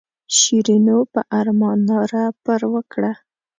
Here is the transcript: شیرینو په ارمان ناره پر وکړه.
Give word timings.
شیرینو 0.37 0.99
په 1.13 1.19
ارمان 1.39 1.77
ناره 1.89 2.25
پر 2.43 2.61
وکړه. 2.73 3.11